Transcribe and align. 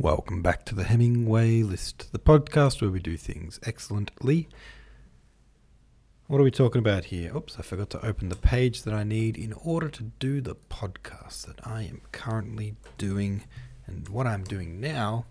Welcome 0.00 0.42
back 0.42 0.64
to 0.66 0.76
the 0.76 0.84
Hemingway 0.84 1.64
List, 1.64 2.12
the 2.12 2.20
podcast 2.20 2.80
where 2.80 2.88
we 2.88 3.00
do 3.00 3.16
things 3.16 3.58
excellently. 3.64 4.48
What 6.28 6.40
are 6.40 6.44
we 6.44 6.52
talking 6.52 6.78
about 6.78 7.06
here? 7.06 7.36
Oops, 7.36 7.58
I 7.58 7.62
forgot 7.62 7.90
to 7.90 8.06
open 8.06 8.28
the 8.28 8.36
page 8.36 8.84
that 8.84 8.94
I 8.94 9.02
need 9.02 9.36
in 9.36 9.52
order 9.54 9.88
to 9.88 10.04
do 10.20 10.40
the 10.40 10.54
podcast 10.54 11.46
that 11.46 11.66
I 11.66 11.82
am 11.82 12.02
currently 12.12 12.76
doing. 12.96 13.42
And 13.88 14.08
what 14.08 14.28
I'm 14.28 14.44
doing 14.44 14.80
now 14.80 15.24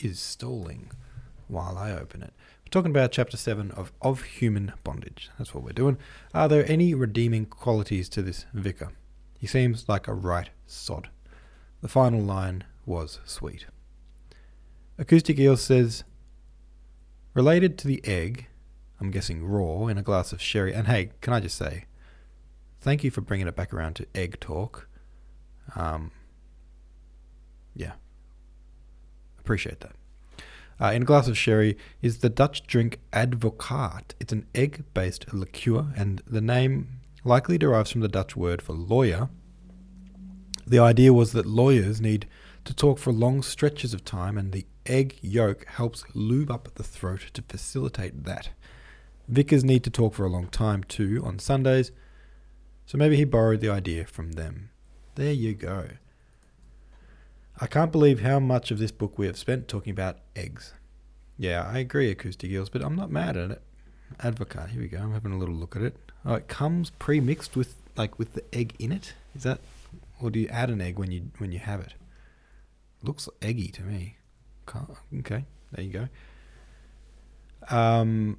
is 0.00 0.18
stalling 0.18 0.90
while 1.46 1.78
I 1.78 1.92
open 1.92 2.22
it. 2.22 2.32
We're 2.64 2.72
talking 2.72 2.90
about 2.90 3.12
chapter 3.12 3.36
7 3.36 3.70
of 3.70 3.92
Of 4.02 4.22
Human 4.22 4.72
Bondage. 4.82 5.30
That's 5.38 5.54
what 5.54 5.62
we're 5.62 5.70
doing. 5.70 5.96
Are 6.34 6.48
there 6.48 6.68
any 6.68 6.92
redeeming 6.92 7.46
qualities 7.46 8.08
to 8.08 8.22
this 8.22 8.46
vicar? 8.52 8.88
He 9.38 9.46
seems 9.46 9.88
like 9.88 10.08
a 10.08 10.12
right 10.12 10.50
sod. 10.66 11.08
The 11.82 11.88
final 11.88 12.20
line 12.20 12.64
was 12.84 13.20
sweet. 13.24 13.66
Acoustic 14.98 15.38
Eel 15.38 15.56
says, 15.56 16.04
related 17.34 17.78
to 17.78 17.88
the 17.88 18.00
egg, 18.04 18.46
I'm 19.00 19.10
guessing 19.10 19.44
raw, 19.44 19.86
in 19.86 19.98
a 19.98 20.02
glass 20.02 20.32
of 20.32 20.40
sherry. 20.40 20.74
And 20.74 20.86
hey, 20.86 21.10
can 21.20 21.32
I 21.32 21.40
just 21.40 21.56
say, 21.56 21.86
thank 22.80 23.02
you 23.02 23.10
for 23.10 23.20
bringing 23.20 23.46
it 23.46 23.56
back 23.56 23.72
around 23.72 23.96
to 23.96 24.06
egg 24.14 24.38
talk. 24.40 24.88
Um, 25.74 26.10
yeah, 27.74 27.92
appreciate 29.38 29.80
that. 29.80 29.92
Uh, 30.80 30.90
in 30.92 31.02
a 31.02 31.04
glass 31.04 31.28
of 31.28 31.38
sherry 31.38 31.78
is 32.00 32.18
the 32.18 32.28
Dutch 32.28 32.66
drink 32.66 32.98
Advocaat. 33.12 34.14
It's 34.20 34.32
an 34.32 34.46
egg 34.54 34.84
based 34.94 35.32
liqueur, 35.32 35.92
and 35.96 36.22
the 36.26 36.40
name 36.40 37.00
likely 37.24 37.56
derives 37.56 37.92
from 37.92 38.00
the 38.00 38.08
Dutch 38.08 38.36
word 38.36 38.60
for 38.60 38.72
lawyer. 38.72 39.30
The 40.66 40.80
idea 40.80 41.12
was 41.12 41.32
that 41.32 41.46
lawyers 41.46 42.00
need 42.00 42.26
to 42.64 42.74
talk 42.74 42.98
for 42.98 43.12
long 43.12 43.42
stretches 43.42 43.94
of 43.94 44.04
time, 44.04 44.36
and 44.36 44.52
the 44.52 44.66
egg 44.86 45.18
yolk 45.20 45.66
helps 45.66 46.04
lube 46.14 46.50
up 46.50 46.74
the 46.74 46.82
throat 46.82 47.30
to 47.34 47.42
facilitate 47.42 48.24
that. 48.24 48.50
Vicars 49.28 49.64
need 49.64 49.84
to 49.84 49.90
talk 49.90 50.14
for 50.14 50.24
a 50.24 50.30
long 50.30 50.48
time 50.48 50.84
too 50.84 51.22
on 51.24 51.38
Sundays, 51.38 51.92
so 52.86 52.98
maybe 52.98 53.16
he 53.16 53.24
borrowed 53.24 53.60
the 53.60 53.70
idea 53.70 54.04
from 54.04 54.32
them. 54.32 54.70
There 55.14 55.32
you 55.32 55.54
go. 55.54 55.88
I 57.60 57.66
can't 57.66 57.92
believe 57.92 58.20
how 58.20 58.40
much 58.40 58.70
of 58.70 58.78
this 58.78 58.90
book 58.90 59.18
we 59.18 59.26
have 59.26 59.38
spent 59.38 59.68
talking 59.68 59.92
about 59.92 60.18
eggs. 60.34 60.74
Yeah, 61.38 61.68
I 61.70 61.78
agree, 61.78 62.10
Acoustic 62.10 62.50
Eels, 62.50 62.68
but 62.68 62.84
I'm 62.84 62.96
not 62.96 63.10
mad 63.10 63.36
at 63.36 63.50
it. 63.50 63.62
Advocaat, 64.18 64.70
here 64.70 64.82
we 64.82 64.88
go. 64.88 64.98
I'm 64.98 65.12
having 65.12 65.32
a 65.32 65.38
little 65.38 65.54
look 65.54 65.76
at 65.76 65.82
it. 65.82 65.96
Oh, 66.24 66.34
it 66.34 66.48
comes 66.48 66.90
pre-mixed 66.90 67.56
with 67.56 67.74
like 67.96 68.18
with 68.18 68.34
the 68.34 68.44
egg 68.54 68.74
in 68.78 68.92
it. 68.92 69.14
Is 69.34 69.42
that, 69.42 69.60
or 70.20 70.30
do 70.30 70.38
you 70.38 70.48
add 70.48 70.70
an 70.70 70.80
egg 70.80 70.98
when 70.98 71.10
you 71.10 71.30
when 71.38 71.52
you 71.52 71.58
have 71.58 71.80
it? 71.80 71.94
Looks 73.02 73.28
eggy 73.40 73.68
to 73.68 73.82
me. 73.82 74.16
Okay, 75.18 75.44
there 75.72 75.84
you 75.84 75.92
go. 75.92 76.08
Um, 77.68 78.38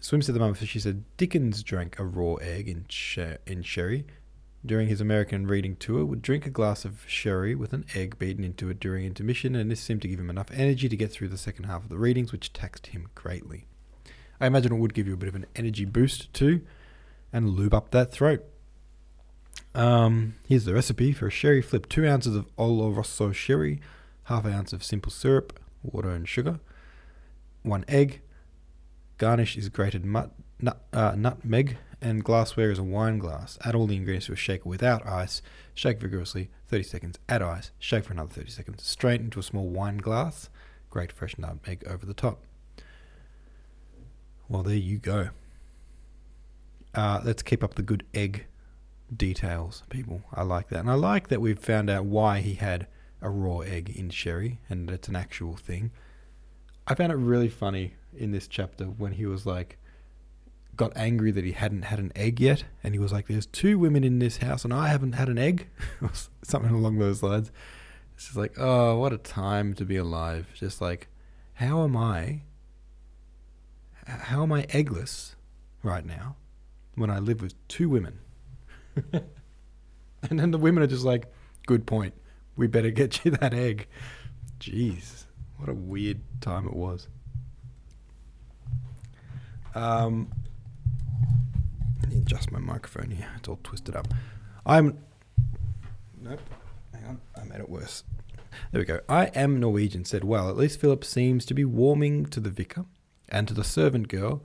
Swim 0.00 0.22
said 0.22 0.34
the 0.34 0.40
moment 0.40 0.58
she 0.66 0.80
said 0.80 1.04
Dickens 1.16 1.62
drank 1.62 1.98
a 1.98 2.04
raw 2.04 2.34
egg 2.34 2.68
in 2.68 2.86
sh- 2.88 3.38
in 3.46 3.62
sherry 3.62 4.06
during 4.64 4.88
his 4.88 5.00
American 5.00 5.46
reading 5.46 5.76
tour. 5.76 6.04
Would 6.04 6.22
drink 6.22 6.46
a 6.46 6.50
glass 6.50 6.84
of 6.84 7.04
sherry 7.06 7.54
with 7.54 7.72
an 7.72 7.84
egg 7.94 8.18
beaten 8.18 8.44
into 8.44 8.70
it 8.70 8.80
during 8.80 9.04
intermission, 9.04 9.54
and 9.54 9.70
this 9.70 9.80
seemed 9.80 10.02
to 10.02 10.08
give 10.08 10.20
him 10.20 10.30
enough 10.30 10.50
energy 10.52 10.88
to 10.88 10.96
get 10.96 11.10
through 11.10 11.28
the 11.28 11.38
second 11.38 11.64
half 11.64 11.82
of 11.82 11.88
the 11.90 11.98
readings, 11.98 12.32
which 12.32 12.52
taxed 12.52 12.88
him 12.88 13.08
greatly. 13.14 13.66
I 14.40 14.46
imagine 14.46 14.72
it 14.72 14.78
would 14.78 14.94
give 14.94 15.06
you 15.06 15.14
a 15.14 15.18
bit 15.18 15.28
of 15.28 15.34
an 15.34 15.46
energy 15.54 15.84
boost 15.84 16.32
too, 16.32 16.62
and 17.32 17.50
lube 17.50 17.74
up 17.74 17.90
that 17.90 18.10
throat. 18.10 18.44
Um, 19.74 20.34
here's 20.48 20.64
the 20.64 20.74
recipe 20.74 21.12
for 21.12 21.26
a 21.26 21.30
sherry 21.30 21.62
flip: 21.62 21.88
two 21.88 22.06
ounces 22.06 22.34
of 22.34 22.46
Oloroso 22.56 23.34
sherry, 23.34 23.80
half 24.30 24.44
an 24.44 24.52
ounce 24.54 24.72
of 24.72 24.84
simple 24.84 25.10
syrup, 25.10 25.58
water 25.82 26.08
and 26.10 26.26
sugar, 26.26 26.60
one 27.62 27.84
egg. 27.88 28.22
Garnish 29.18 29.56
is 29.56 29.68
grated 29.68 30.04
mut, 30.04 30.30
nut, 30.60 30.80
uh, 30.92 31.14
nutmeg, 31.16 31.76
and 32.00 32.24
glassware 32.24 32.70
is 32.70 32.78
a 32.78 32.84
wine 32.84 33.18
glass. 33.18 33.58
Add 33.64 33.74
all 33.74 33.88
the 33.88 33.96
ingredients 33.96 34.26
to 34.26 34.32
a 34.32 34.36
shaker 34.36 34.68
without 34.68 35.06
ice. 35.06 35.42
Shake 35.74 36.00
vigorously, 36.00 36.48
30 36.68 36.82
seconds. 36.84 37.18
Add 37.28 37.42
ice. 37.42 37.72
Shake 37.80 38.04
for 38.04 38.12
another 38.12 38.30
30 38.32 38.50
seconds. 38.50 38.82
Strain 38.84 39.20
into 39.20 39.40
a 39.40 39.42
small 39.42 39.68
wine 39.68 39.98
glass. 39.98 40.48
Grate 40.88 41.12
fresh 41.12 41.36
nutmeg 41.36 41.84
over 41.86 42.06
the 42.06 42.14
top. 42.14 42.44
Well, 44.48 44.62
there 44.62 44.76
you 44.76 44.98
go. 44.98 45.30
Uh, 46.94 47.20
let's 47.24 47.42
keep 47.42 47.62
up 47.62 47.74
the 47.74 47.82
good 47.82 48.04
egg 48.14 48.46
details, 49.14 49.82
people. 49.90 50.22
I 50.32 50.44
like 50.44 50.68
that. 50.68 50.80
And 50.80 50.90
I 50.90 50.94
like 50.94 51.28
that 51.28 51.40
we've 51.40 51.58
found 51.58 51.90
out 51.90 52.04
why 52.04 52.40
he 52.40 52.54
had 52.54 52.86
a 53.22 53.30
raw 53.30 53.58
egg 53.58 53.90
in 53.94 54.10
sherry 54.10 54.60
and 54.68 54.90
it's 54.90 55.08
an 55.08 55.16
actual 55.16 55.56
thing. 55.56 55.90
I 56.86 56.94
found 56.94 57.12
it 57.12 57.16
really 57.16 57.48
funny 57.48 57.94
in 58.16 58.32
this 58.32 58.48
chapter 58.48 58.84
when 58.84 59.12
he 59.12 59.26
was 59.26 59.46
like, 59.46 59.78
got 60.76 60.96
angry 60.96 61.30
that 61.30 61.44
he 61.44 61.52
hadn't 61.52 61.82
had 61.82 61.98
an 61.98 62.12
egg 62.16 62.40
yet. 62.40 62.64
And 62.82 62.94
he 62.94 62.98
was 62.98 63.12
like, 63.12 63.28
There's 63.28 63.46
two 63.46 63.78
women 63.78 64.02
in 64.02 64.18
this 64.18 64.38
house 64.38 64.64
and 64.64 64.72
I 64.72 64.88
haven't 64.88 65.12
had 65.12 65.28
an 65.28 65.38
egg. 65.38 65.68
Something 66.42 66.74
along 66.74 66.98
those 66.98 67.22
lines. 67.22 67.52
It's 68.20 68.26
just 68.26 68.36
like, 68.36 68.52
oh, 68.58 68.98
what 68.98 69.14
a 69.14 69.18
time 69.18 69.72
to 69.74 69.84
be 69.86 69.96
alive. 69.96 70.46
Just 70.54 70.82
like, 70.82 71.08
how 71.54 71.84
am 71.84 71.96
I? 71.96 72.42
How 74.06 74.42
am 74.42 74.52
I 74.52 74.64
eggless 74.64 75.36
right 75.82 76.04
now 76.04 76.36
when 76.96 77.08
I 77.08 77.18
live 77.18 77.40
with 77.40 77.54
two 77.68 77.88
women? 77.88 78.18
and 79.12 80.38
then 80.38 80.50
the 80.50 80.58
women 80.58 80.82
are 80.82 80.86
just 80.86 81.04
like, 81.04 81.32
good 81.66 81.86
point. 81.86 82.12
We 82.60 82.66
better 82.66 82.90
get 82.90 83.24
you 83.24 83.30
that 83.30 83.54
egg. 83.54 83.88
Jeez, 84.58 85.24
what 85.56 85.70
a 85.70 85.72
weird 85.72 86.20
time 86.42 86.66
it 86.66 86.74
was. 86.74 87.08
Um, 89.74 90.30
let 92.02 92.10
me 92.10 92.18
adjust 92.18 92.52
my 92.52 92.58
microphone 92.58 93.12
here. 93.12 93.30
It's 93.38 93.48
all 93.48 93.60
twisted 93.62 93.96
up. 93.96 94.08
I'm. 94.66 94.98
Nope. 96.20 96.40
Hang 96.92 97.04
on. 97.06 97.20
I 97.34 97.44
made 97.44 97.60
it 97.60 97.70
worse. 97.70 98.04
There 98.72 98.80
we 98.80 98.84
go. 98.84 99.00
I 99.08 99.28
am 99.28 99.58
Norwegian 99.58 100.04
said, 100.04 100.22
Well, 100.22 100.50
at 100.50 100.58
least 100.58 100.82
Philip 100.82 101.02
seems 101.02 101.46
to 101.46 101.54
be 101.54 101.64
warming 101.64 102.26
to 102.26 102.40
the 102.40 102.50
vicar 102.50 102.84
and 103.30 103.48
to 103.48 103.54
the 103.54 103.64
servant 103.64 104.08
girl, 104.08 104.44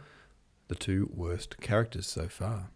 the 0.69 0.75
two 0.75 1.09
worst 1.13 1.59
characters 1.59 2.07
so 2.07 2.29
far. 2.29 2.69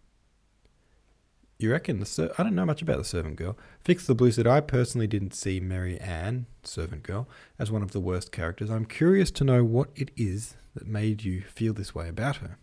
You 1.60 1.70
reckon 1.70 2.00
the 2.00 2.06
ser- 2.06 2.32
I 2.38 2.42
don't 2.42 2.54
know 2.54 2.64
much 2.64 2.80
about 2.80 2.96
the 2.96 3.04
servant 3.04 3.36
girl. 3.36 3.56
Fix 3.80 4.06
the 4.06 4.14
Blue 4.14 4.32
said 4.32 4.46
I 4.46 4.62
personally 4.62 5.06
didn't 5.06 5.34
see 5.34 5.60
Mary 5.60 5.98
Ann, 6.00 6.46
servant 6.62 7.02
girl, 7.02 7.28
as 7.58 7.70
one 7.70 7.82
of 7.82 7.90
the 7.90 8.00
worst 8.00 8.32
characters. 8.32 8.70
I'm 8.70 8.86
curious 8.86 9.30
to 9.32 9.44
know 9.44 9.62
what 9.62 9.90
it 9.94 10.10
is 10.16 10.56
that 10.74 10.86
made 10.86 11.22
you 11.22 11.42
feel 11.42 11.74
this 11.74 11.94
way 11.94 12.08
about 12.08 12.36
her. 12.36 12.56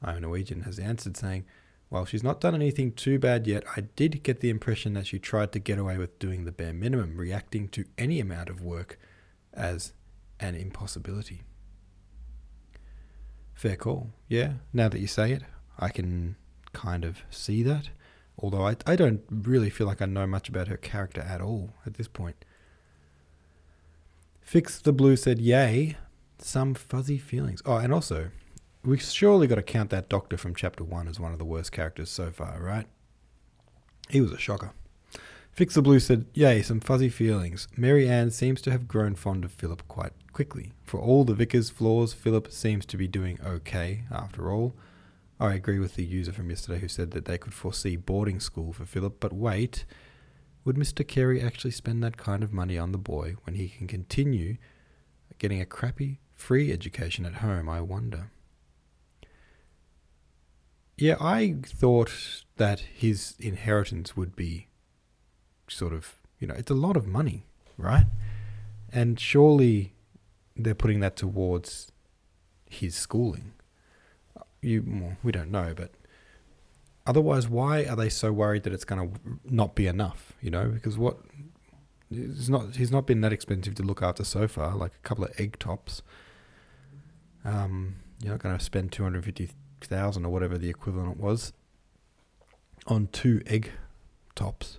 I 0.00 0.12
am 0.12 0.22
Norwegian 0.22 0.62
has 0.62 0.78
answered 0.78 1.16
saying, 1.16 1.46
While 1.88 2.04
she's 2.04 2.22
not 2.22 2.40
done 2.40 2.54
anything 2.54 2.92
too 2.92 3.18
bad 3.18 3.48
yet, 3.48 3.64
I 3.76 3.80
did 3.80 4.22
get 4.22 4.38
the 4.38 4.50
impression 4.50 4.94
that 4.94 5.08
she 5.08 5.18
tried 5.18 5.50
to 5.52 5.58
get 5.58 5.78
away 5.78 5.98
with 5.98 6.20
doing 6.20 6.44
the 6.44 6.52
bare 6.52 6.72
minimum, 6.72 7.16
reacting 7.16 7.68
to 7.70 7.84
any 7.98 8.20
amount 8.20 8.50
of 8.50 8.62
work 8.62 9.00
as 9.52 9.94
an 10.38 10.54
impossibility. 10.54 11.42
Fair 13.52 13.74
call. 13.74 14.10
Yeah, 14.28 14.54
now 14.72 14.88
that 14.88 15.00
you 15.00 15.08
say 15.08 15.32
it, 15.32 15.42
I 15.76 15.88
can 15.88 16.36
kind 16.72 17.04
of 17.04 17.22
see 17.30 17.62
that. 17.62 17.90
Although 18.38 18.66
I, 18.66 18.76
I 18.86 18.96
don't 18.96 19.22
really 19.30 19.70
feel 19.70 19.86
like 19.86 20.00
I 20.00 20.06
know 20.06 20.26
much 20.26 20.48
about 20.48 20.68
her 20.68 20.76
character 20.76 21.20
at 21.20 21.40
all 21.40 21.70
at 21.86 21.94
this 21.94 22.08
point. 22.08 22.44
Fix 24.40 24.78
the 24.80 24.92
Blue 24.92 25.16
said, 25.16 25.38
Yay, 25.38 25.96
some 26.38 26.74
fuzzy 26.74 27.18
feelings. 27.18 27.62
Oh, 27.66 27.76
and 27.76 27.92
also, 27.92 28.30
we 28.84 28.98
surely 28.98 29.46
got 29.46 29.56
to 29.56 29.62
count 29.62 29.90
that 29.90 30.08
doctor 30.08 30.36
from 30.36 30.54
chapter 30.54 30.82
one 30.82 31.06
as 31.06 31.20
one 31.20 31.32
of 31.32 31.38
the 31.38 31.44
worst 31.44 31.70
characters 31.70 32.10
so 32.10 32.30
far, 32.30 32.58
right? 32.60 32.86
He 34.08 34.20
was 34.20 34.32
a 34.32 34.38
shocker. 34.38 34.72
Fix 35.52 35.74
the 35.74 35.82
Blue 35.82 36.00
said, 36.00 36.26
Yay, 36.32 36.62
some 36.62 36.80
fuzzy 36.80 37.10
feelings. 37.10 37.68
Mary 37.76 38.08
Ann 38.08 38.30
seems 38.30 38.62
to 38.62 38.70
have 38.70 38.88
grown 38.88 39.14
fond 39.14 39.44
of 39.44 39.52
Philip 39.52 39.86
quite 39.88 40.12
quickly. 40.32 40.72
For 40.82 40.98
all 40.98 41.24
the 41.24 41.34
vicar's 41.34 41.70
flaws, 41.70 42.14
Philip 42.14 42.50
seems 42.50 42.86
to 42.86 42.96
be 42.96 43.06
doing 43.06 43.38
okay 43.44 44.04
after 44.10 44.50
all. 44.50 44.74
I 45.40 45.54
agree 45.54 45.78
with 45.78 45.94
the 45.94 46.04
user 46.04 46.32
from 46.32 46.50
yesterday 46.50 46.80
who 46.80 46.88
said 46.88 47.12
that 47.12 47.24
they 47.24 47.38
could 47.38 47.54
foresee 47.54 47.96
boarding 47.96 48.40
school 48.40 48.74
for 48.74 48.84
Philip, 48.84 49.16
but 49.20 49.32
wait, 49.32 49.86
would 50.66 50.76
Mr. 50.76 51.06
Carey 51.06 51.40
actually 51.40 51.70
spend 51.70 52.04
that 52.04 52.18
kind 52.18 52.42
of 52.42 52.52
money 52.52 52.76
on 52.76 52.92
the 52.92 52.98
boy 52.98 53.36
when 53.44 53.54
he 53.56 53.68
can 53.68 53.86
continue 53.86 54.58
getting 55.38 55.60
a 55.60 55.64
crappy 55.64 56.20
free 56.34 56.70
education 56.70 57.24
at 57.24 57.36
home, 57.36 57.70
I 57.70 57.80
wonder? 57.80 58.30
Yeah, 60.98 61.16
I 61.18 61.56
thought 61.64 62.44
that 62.58 62.80
his 62.80 63.34
inheritance 63.38 64.14
would 64.14 64.36
be 64.36 64.68
sort 65.66 65.94
of, 65.94 66.16
you 66.38 66.46
know, 66.46 66.54
it's 66.54 66.70
a 66.70 66.74
lot 66.74 66.98
of 66.98 67.06
money, 67.06 67.46
right? 67.78 68.04
And 68.92 69.18
surely 69.18 69.94
they're 70.54 70.74
putting 70.74 71.00
that 71.00 71.16
towards 71.16 71.90
his 72.66 72.94
schooling. 72.94 73.52
You, 74.62 74.84
well, 74.86 75.16
we 75.22 75.32
don't 75.32 75.50
know, 75.50 75.72
but 75.74 75.90
otherwise, 77.06 77.48
why 77.48 77.84
are 77.84 77.96
they 77.96 78.08
so 78.10 78.30
worried 78.32 78.64
that 78.64 78.72
it's 78.72 78.84
going 78.84 79.10
to 79.10 79.20
not 79.44 79.74
be 79.74 79.86
enough? 79.86 80.32
You 80.40 80.50
know, 80.50 80.66
because 80.68 80.98
what 80.98 81.18
it's 82.10 82.48
not 82.48 82.76
he's 82.76 82.90
not 82.90 83.06
been 83.06 83.20
that 83.20 83.32
expensive 83.32 83.74
to 83.76 83.82
look 83.82 84.02
after 84.02 84.24
so 84.24 84.48
far. 84.48 84.76
Like 84.76 84.92
a 84.92 85.08
couple 85.08 85.24
of 85.24 85.32
egg 85.38 85.58
tops. 85.58 86.02
Um, 87.44 87.96
you're 88.22 88.32
not 88.32 88.42
going 88.42 88.56
to 88.56 88.62
spend 88.62 88.92
two 88.92 89.02
hundred 89.02 89.24
fifty 89.24 89.50
thousand 89.80 90.26
or 90.26 90.28
whatever 90.30 90.58
the 90.58 90.68
equivalent 90.68 91.16
was 91.16 91.52
on 92.86 93.08
two 93.12 93.40
egg 93.46 93.72
tops. 94.34 94.78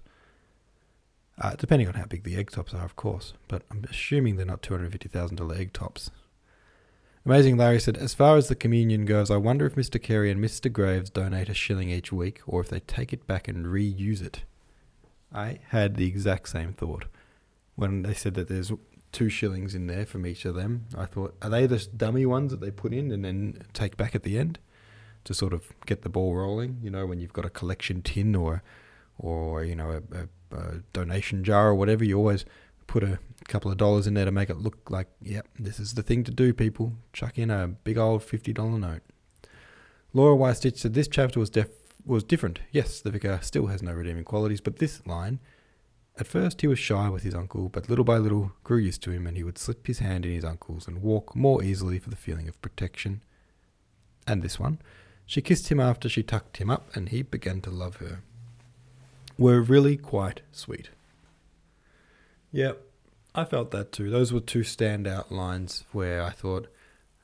Uh, 1.40 1.56
depending 1.56 1.88
on 1.88 1.96
how 1.96 2.06
big 2.06 2.24
the 2.24 2.36
egg 2.36 2.52
tops 2.52 2.74
are, 2.74 2.86
of 2.86 2.96
course, 2.96 3.34
but 3.48 3.64
I'm 3.72 3.84
assuming 3.90 4.36
they're 4.36 4.46
not 4.46 4.62
two 4.62 4.76
hundred 4.76 4.92
fifty 4.92 5.10
thousand 5.10 5.38
dollar 5.38 5.56
egg 5.56 5.74
tops. 5.74 6.12
Amazing 7.24 7.58
Larry 7.58 7.80
said, 7.80 7.98
As 7.98 8.16
far 8.16 8.36
as 8.36 8.48
the 8.48 8.56
communion 8.56 9.06
goes, 9.06 9.30
I 9.30 9.38
wonder 9.38 9.68
if 9.68 9.76
Mr. 9.76 10.02
Carey 10.02 10.32
and 10.32 10.44
Mr. 10.44 10.72
Graves 10.74 11.12
donate 11.12 11.50
a 11.50 11.54
shilling 11.54 11.92
each 11.92 12.12
week 12.12 12.42
or 12.48 12.62
if 12.62 12.70
they 12.70 12.80
take 12.80 13.14
it 13.14 13.28
back 13.28 13.48
and 13.48 13.68
reuse 13.68 14.24
it. 14.24 14.44
I 15.32 15.60
had 15.70 15.96
the 15.96 16.08
exact 16.08 16.50
same 16.50 16.74
thought. 16.74 17.06
When 17.76 18.02
they 18.02 18.16
said 18.16 18.34
that 18.34 18.48
there's 18.48 18.72
two 19.12 19.30
shillings 19.30 19.76
in 19.76 19.86
there 19.86 20.06
from 20.06 20.26
each 20.26 20.46
of 20.46 20.56
them, 20.56 20.86
I 20.98 21.06
thought, 21.06 21.36
are 21.44 21.50
they 21.50 21.68
the 21.68 21.86
dummy 21.96 22.26
ones 22.26 22.52
that 22.52 22.60
they 22.60 22.72
put 22.72 22.92
in 22.92 23.12
and 23.12 23.24
then 23.24 23.62
take 23.74 23.98
back 23.98 24.16
at 24.16 24.24
the 24.24 24.40
end 24.40 24.58
to 25.26 25.36
sort 25.36 25.54
of 25.54 25.68
get 25.86 26.02
the 26.02 26.10
ball 26.10 26.36
rolling? 26.36 26.80
You 26.82 26.90
know, 26.90 27.06
when 27.06 27.20
you've 27.20 27.34
got 27.34 27.46
a 27.46 27.52
collection 27.52 28.02
tin 28.02 28.36
or, 28.36 28.64
or 29.20 29.64
you 29.64 29.76
know, 29.76 29.92
a, 29.92 30.56
a, 30.56 30.60
a 30.60 30.78
donation 30.92 31.44
jar 31.44 31.68
or 31.68 31.76
whatever, 31.76 32.04
you 32.04 32.18
always 32.18 32.46
put 32.88 33.04
a 33.04 33.20
couple 33.52 33.70
of 33.70 33.78
dollars 33.78 34.08
in 34.08 34.14
there 34.14 34.26
to 34.26 34.32
make 34.32 34.50
it 34.50 34.58
look 34.58 34.90
like, 34.90 35.08
yep, 35.22 35.48
this 35.60 35.80
is 35.80 35.94
the 35.94 36.04
thing 36.04 36.24
to 36.24 36.32
do, 36.32 36.54
people. 36.54 36.94
Chuck 37.12 37.38
in 37.38 37.52
a 37.52 37.68
big 37.68 37.98
old 37.98 38.22
$50 38.22 38.80
note. 38.80 39.02
Laura 40.14 40.36
Whitestitch 40.36 40.78
said 40.78 40.94
this 40.94 41.08
chapter 41.08 41.40
was 41.40 41.50
def- 41.50 41.70
was 42.06 42.24
different. 42.24 42.60
Yes, 42.72 43.00
the 43.02 43.12
vicar 43.12 43.40
still 43.42 43.68
has 43.68 43.84
no 43.84 43.94
redeeming 43.94 44.24
qualities, 44.24 44.62
but 44.62 44.78
this 44.78 45.06
line, 45.06 45.40
at 46.18 46.28
first 46.28 46.62
he 46.62 46.68
was 46.68 46.80
shy 46.80 47.10
with 47.10 47.24
his 47.24 47.36
uncle, 47.36 47.70
but 47.70 47.90
little 47.90 48.06
by 48.06 48.18
little 48.18 48.54
grew 48.64 48.78
used 48.78 49.04
to 49.04 49.12
him, 49.12 49.28
and 49.28 49.38
he 49.38 49.44
would 49.44 49.58
slip 49.58 49.86
his 49.86 50.00
hand 50.00 50.26
in 50.26 50.32
his 50.32 50.46
uncle's 50.46 50.88
and 50.88 51.02
walk 51.02 51.36
more 51.36 51.64
easily 51.64 52.00
for 52.00 52.10
the 52.10 52.16
feeling 52.16 52.48
of 52.48 52.62
protection. 52.62 53.22
And 54.26 54.42
this 54.42 54.60
one, 54.60 54.80
she 55.26 55.42
kissed 55.42 55.70
him 55.70 55.80
after 55.80 56.10
she 56.10 56.24
tucked 56.24 56.58
him 56.58 56.70
up, 56.70 56.96
and 56.96 57.10
he 57.10 57.22
began 57.22 57.62
to 57.62 57.70
love 57.70 57.98
her. 57.98 58.22
Were 59.38 59.62
really 59.62 59.98
quite 59.98 60.42
sweet. 60.52 60.90
Yep, 62.52 62.82
I 63.34 63.46
felt 63.46 63.72
that 63.72 63.92
too. 63.92 64.10
Those 64.10 64.34
were 64.34 64.42
two 64.42 64.62
standout 64.62 65.32
lines 65.32 65.86
where 65.92 66.22
I 66.22 66.32
thought, 66.32 66.68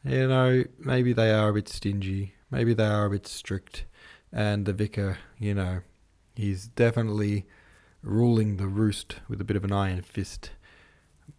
you 0.03 0.27
know, 0.27 0.63
maybe 0.79 1.11
they 1.11 1.31
are 1.31 1.49
a 1.49 1.53
bit 1.53 1.67
stingy, 1.67 2.33
maybe 2.49 2.73
they 2.73 2.85
are 2.85 3.05
a 3.05 3.09
bit 3.09 3.27
strict, 3.27 3.85
and 4.31 4.65
the 4.65 4.73
vicar, 4.73 5.17
you 5.37 5.53
know, 5.53 5.81
he's 6.35 6.67
definitely 6.67 7.45
ruling 8.01 8.55
the 8.55 8.67
roost 8.67 9.17
with 9.27 9.41
a 9.41 9.43
bit 9.43 9.57
of 9.57 9.65
an 9.65 9.73
iron 9.73 10.01
fist. 10.01 10.51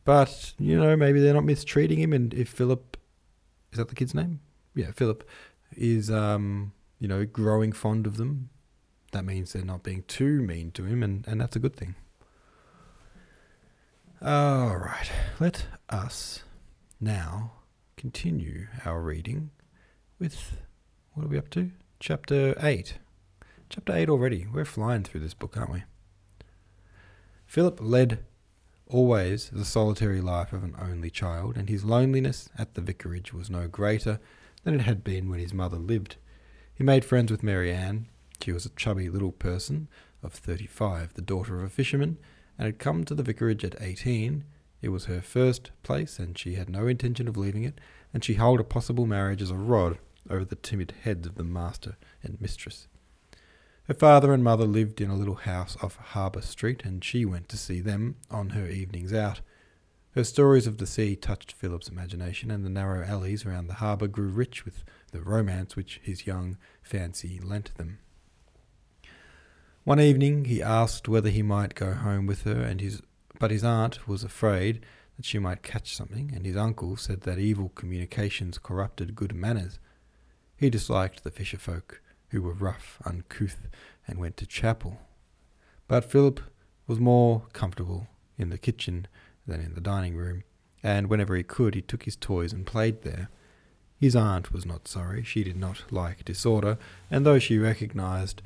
But, 0.05 0.53
you 0.59 0.79
know, 0.79 0.97
maybe 0.97 1.21
they're 1.21 1.35
not 1.35 1.45
mistreating 1.45 1.99
him, 1.99 2.13
and 2.13 2.35
if 2.35 2.51
Philip, 2.51 2.99
is 3.73 3.79
that 3.79 3.89
the 3.89 3.95
kid's 3.95 4.15
name? 4.15 4.41
Yeah, 4.75 4.91
Philip 4.95 5.27
is, 5.77 6.11
um, 6.11 6.73
you 6.99 7.09
know, 7.09 7.25
growing 7.25 7.73
fond 7.73 8.07
of 8.07 8.19
them, 8.19 8.51
that 9.13 9.25
means 9.25 9.53
they're 9.53 9.65
not 9.65 9.83
being 9.83 10.03
too 10.03 10.43
mean 10.43 10.73
to 10.73 10.85
him, 10.85 11.03
and, 11.03 11.27
and 11.27 11.41
that's 11.41 11.57
a 11.57 11.61
good 11.61 11.75
thing. 11.75 11.95
All 14.21 14.77
right, 14.77 15.09
let 15.39 15.67
us 15.89 16.43
now 17.01 17.53
continue 17.97 18.67
our 18.85 19.01
reading 19.01 19.51
with 20.19 20.57
what 21.15 21.27
are 21.27 21.29
we 21.29 21.39
up 21.39 21.51
to? 21.51 21.71
Chapter 22.01 22.57
8. 22.61 22.95
Chapter 23.69 23.95
8 23.95 24.09
already. 24.09 24.45
We're 24.53 24.65
flying 24.65 25.05
through 25.05 25.21
this 25.21 25.35
book, 25.35 25.57
aren't 25.57 25.71
we? 25.71 25.85
Philip 27.47 27.79
led 27.81 28.25
always 28.89 29.51
the 29.51 29.65
solitary 29.65 30.21
life 30.21 30.53
of 30.53 30.65
an 30.65 30.75
only 30.81 31.11
child, 31.11 31.57
and 31.57 31.69
his 31.69 31.85
loneliness 31.85 32.49
at 32.59 32.75
the 32.75 32.81
vicarage 32.81 33.33
was 33.33 33.49
no 33.49 33.69
greater 33.69 34.19
than 34.65 34.75
it 34.75 34.81
had 34.81 35.05
been 35.05 35.31
when 35.31 35.39
his 35.39 35.55
mother 35.55 35.79
lived. 35.79 36.17
He 36.75 36.83
made 36.83 37.05
friends 37.05 37.31
with 37.31 37.45
Mary 37.45 37.73
Ann. 37.73 38.09
She 38.43 38.51
was 38.51 38.67
a 38.67 38.71
chubby 38.71 39.09
little 39.09 39.31
person 39.31 39.87
of 40.25 40.33
thirty 40.33 40.67
five, 40.67 41.15
the 41.15 41.23
daughter 41.23 41.61
of 41.61 41.67
a 41.67 41.69
fisherman, 41.69 42.19
and 42.59 42.67
had 42.67 42.79
come 42.79 43.05
to 43.05 43.15
the 43.15 43.23
vicarage 43.23 43.65
at 43.65 43.81
eighteen. 43.81 44.45
It 44.83 44.91
was 44.91 45.07
her 45.07 45.21
first 45.21 45.71
place, 45.83 46.19
and 46.19 46.37
she 46.37 46.55
had 46.55 46.69
no 46.69 46.87
intention 46.87 47.29
of 47.29 47.37
leaving 47.37 47.65
it, 47.65 47.81
and 48.13 48.23
she 48.25 48.35
held 48.35 48.61
a 48.61 48.65
possible 48.65 49.07
marriage 49.07 49.43
as 49.43 49.51
a 49.51 49.57
rod 49.57 49.99
over 50.29 50.45
the 50.45 50.57
timid 50.57 50.93
heads 51.03 51.27
of 51.27 51.37
the 51.37 51.45
master 51.45 51.97
and 52.23 52.41
mistress. 52.41 52.87
Her 53.85 53.95
father 53.95 54.35
and 54.35 54.45
mother 54.45 54.67
lived 54.67 55.01
in 55.01 55.09
a 55.09 55.17
little 55.17 55.37
house 55.37 55.77
off 55.83 55.97
Harbour 55.97 56.43
Street, 56.43 56.85
and 56.85 57.03
she 57.03 57.25
went 57.25 57.49
to 57.49 57.57
see 57.57 57.81
them 57.81 58.17
on 58.31 58.51
her 58.51 58.69
evenings 58.69 59.13
out. 59.13 59.41
Her 60.13 60.25
stories 60.25 60.67
of 60.67 60.79
the 60.79 60.87
sea 60.87 61.17
touched 61.17 61.53
Philip's 61.53 61.89
imagination, 61.89 62.51
and 62.51 62.65
the 62.65 62.71
narrow 62.71 63.07
alleys 63.07 63.47
around 63.47 63.67
the 63.67 63.75
harbour 63.75 64.07
grew 64.07 64.29
rich 64.29 64.65
with 64.65 64.85
the 65.13 65.23
romance 65.23 65.75
which 65.75 66.01
his 66.03 66.27
young 66.27 66.59
fancy 66.83 67.41
lent 67.43 67.75
them. 67.77 67.99
One 69.89 70.01
evening 70.01 70.45
he 70.45 70.63
asked 70.63 71.09
whether 71.09 71.31
he 71.31 71.43
might 71.43 71.75
go 71.75 71.95
home 71.95 72.27
with 72.27 72.43
her, 72.43 72.61
and 72.61 72.79
his 72.79 73.01
but 73.39 73.51
his 73.51 73.65
aunt 73.65 74.07
was 74.07 74.23
afraid 74.23 74.85
that 75.17 75.25
she 75.25 75.39
might 75.39 75.63
catch 75.63 75.97
something, 75.97 76.31
and 76.35 76.45
his 76.45 76.59
uncle 76.59 76.99
said 76.99 77.23
that 77.23 77.39
evil 77.39 77.71
communications 77.71 78.59
corrupted 78.59 79.17
good 79.17 79.35
manners. 79.35 79.79
He 80.59 80.69
disliked 80.69 81.25
the 81.25 81.31
fisher 81.31 81.57
folk, 81.57 82.03
who 82.29 82.43
were 82.43 82.53
rough, 82.53 82.99
uncouth, 83.07 83.67
and 84.07 84.19
went 84.19 84.37
to 84.37 84.47
chapel. 84.47 85.01
But 85.87 86.05
Philip 86.05 86.41
was 86.87 87.01
more 87.01 87.47
comfortable 87.55 88.09
in 88.37 88.51
the 88.51 88.59
kitchen 88.59 89.07
than 89.47 89.63
in 89.63 89.73
the 89.73 89.81
dining 89.81 90.17
room, 90.17 90.43
and 90.83 91.09
whenever 91.09 91.35
he 91.35 91.43
could 91.43 91.75
he 91.75 91.81
took 91.81 92.03
his 92.03 92.17
toys 92.17 92.53
and 92.53 92.67
played 92.67 93.05
there. 93.05 93.31
His 93.99 94.15
aunt 94.15 94.53
was 94.53 94.67
not 94.67 94.87
sorry, 94.87 95.25
she 95.25 95.43
did 95.43 95.57
not 95.57 95.91
like 95.91 96.27
disorder, 96.27 96.77
and 97.11 97.25
though 97.25 97.39
she 97.39 97.57
recognized 97.57 98.43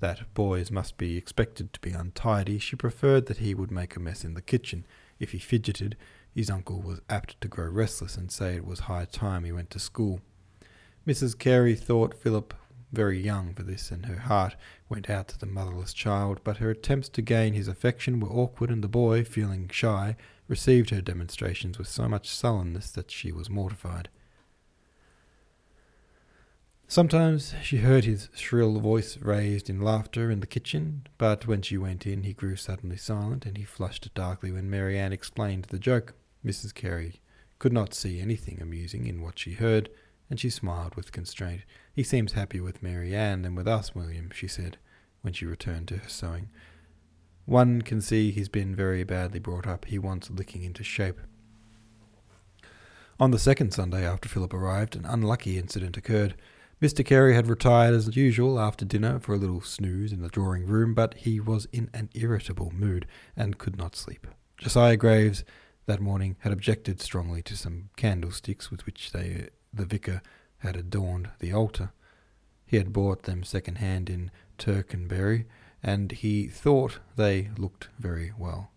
that 0.00 0.34
boys 0.34 0.70
must 0.70 0.96
be 0.96 1.16
expected 1.16 1.72
to 1.72 1.80
be 1.80 1.90
untidy, 1.90 2.58
she 2.58 2.76
preferred 2.76 3.26
that 3.26 3.38
he 3.38 3.54
would 3.54 3.70
make 3.70 3.96
a 3.96 4.00
mess 4.00 4.24
in 4.24 4.34
the 4.34 4.42
kitchen. 4.42 4.86
If 5.18 5.32
he 5.32 5.38
fidgeted, 5.38 5.96
his 6.34 6.50
uncle 6.50 6.80
was 6.80 7.00
apt 7.10 7.40
to 7.40 7.48
grow 7.48 7.68
restless 7.68 8.16
and 8.16 8.30
say 8.30 8.54
it 8.54 8.66
was 8.66 8.80
high 8.80 9.06
time 9.06 9.44
he 9.44 9.52
went 9.52 9.70
to 9.70 9.78
school. 9.78 10.20
Mrs. 11.06 11.38
Carey 11.38 11.74
thought 11.74 12.14
Philip 12.14 12.54
very 12.92 13.20
young 13.20 13.54
for 13.54 13.62
this, 13.62 13.90
and 13.90 14.06
her 14.06 14.20
heart 14.20 14.56
went 14.88 15.10
out 15.10 15.28
to 15.28 15.38
the 15.38 15.46
motherless 15.46 15.92
child, 15.92 16.40
but 16.44 16.58
her 16.58 16.70
attempts 16.70 17.08
to 17.10 17.22
gain 17.22 17.52
his 17.52 17.68
affection 17.68 18.20
were 18.20 18.30
awkward, 18.30 18.70
and 18.70 18.82
the 18.82 18.88
boy, 18.88 19.24
feeling 19.24 19.68
shy, 19.68 20.16
received 20.46 20.90
her 20.90 21.00
demonstrations 21.00 21.78
with 21.78 21.88
so 21.88 22.08
much 22.08 22.28
sullenness 22.28 22.90
that 22.90 23.10
she 23.10 23.30
was 23.32 23.50
mortified. 23.50 24.08
Sometimes 26.98 27.54
she 27.62 27.76
heard 27.76 28.06
his 28.06 28.28
shrill 28.34 28.80
voice 28.80 29.18
raised 29.18 29.70
in 29.70 29.80
laughter 29.80 30.32
in 30.32 30.40
the 30.40 30.48
kitchen, 30.48 31.06
but 31.16 31.46
when 31.46 31.62
she 31.62 31.78
went 31.78 32.04
in 32.08 32.24
he 32.24 32.32
grew 32.32 32.56
suddenly 32.56 32.96
silent, 32.96 33.46
and 33.46 33.56
he 33.56 33.62
flushed 33.62 34.12
darkly 34.14 34.50
when 34.50 34.68
Mary 34.68 34.98
Ann 34.98 35.12
explained 35.12 35.66
the 35.66 35.78
joke. 35.78 36.14
Mrs. 36.44 36.74
Carey 36.74 37.20
could 37.60 37.72
not 37.72 37.94
see 37.94 38.18
anything 38.18 38.58
amusing 38.60 39.06
in 39.06 39.22
what 39.22 39.38
she 39.38 39.52
heard, 39.52 39.88
and 40.28 40.40
she 40.40 40.50
smiled 40.50 40.96
with 40.96 41.12
constraint. 41.12 41.60
He 41.94 42.02
seems 42.02 42.32
happier 42.32 42.64
with 42.64 42.82
Mary 42.82 43.14
Ann 43.14 43.42
than 43.42 43.54
with 43.54 43.68
us, 43.68 43.94
William, 43.94 44.30
she 44.34 44.48
said, 44.48 44.76
when 45.22 45.32
she 45.32 45.46
returned 45.46 45.86
to 45.86 45.98
her 45.98 46.08
sewing. 46.08 46.48
One 47.46 47.80
can 47.80 48.00
see 48.00 48.32
he's 48.32 48.48
been 48.48 48.74
very 48.74 49.04
badly 49.04 49.38
brought 49.38 49.68
up. 49.68 49.84
He 49.84 50.00
wants 50.00 50.30
licking 50.30 50.64
into 50.64 50.82
shape. 50.82 51.20
On 53.20 53.30
the 53.30 53.38
second 53.38 53.72
Sunday 53.72 54.04
after 54.04 54.28
Philip 54.28 54.52
arrived, 54.52 54.96
an 54.96 55.04
unlucky 55.04 55.58
incident 55.58 55.96
occurred. 55.96 56.34
Mr. 56.80 57.04
Carey 57.04 57.34
had 57.34 57.48
retired 57.48 57.92
as 57.92 58.14
usual 58.16 58.60
after 58.60 58.84
dinner 58.84 59.18
for 59.18 59.34
a 59.34 59.38
little 59.38 59.60
snooze 59.60 60.12
in 60.12 60.22
the 60.22 60.28
drawing 60.28 60.64
room, 60.64 60.94
but 60.94 61.14
he 61.14 61.40
was 61.40 61.66
in 61.72 61.90
an 61.92 62.08
irritable 62.14 62.70
mood 62.70 63.04
and 63.36 63.58
could 63.58 63.76
not 63.76 63.96
sleep. 63.96 64.28
Josiah 64.58 64.96
Graves 64.96 65.42
that 65.86 66.00
morning 66.00 66.36
had 66.40 66.52
objected 66.52 67.00
strongly 67.00 67.42
to 67.42 67.56
some 67.56 67.90
candlesticks 67.96 68.70
with 68.70 68.86
which 68.86 69.10
they, 69.10 69.48
the 69.74 69.86
vicar 69.86 70.22
had 70.58 70.76
adorned 70.76 71.30
the 71.40 71.52
altar. 71.52 71.92
He 72.64 72.76
had 72.76 72.92
bought 72.92 73.24
them 73.24 73.42
second 73.42 73.78
hand 73.78 74.08
in 74.08 74.30
Tercanbury, 74.56 75.46
and 75.82 76.12
he 76.12 76.46
thought 76.46 77.00
they 77.16 77.50
looked 77.58 77.88
very 77.98 78.32
well. 78.38 78.70